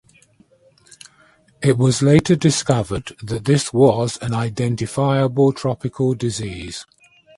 [1.61, 6.87] It was later discovered that this was an identifiable tropical disease.